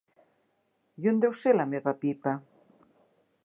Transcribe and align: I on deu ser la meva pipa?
I 1.03 1.11
on 1.11 1.21
deu 1.25 1.37
ser 1.41 1.53
la 1.59 1.67
meva 1.75 1.95
pipa? 2.05 2.37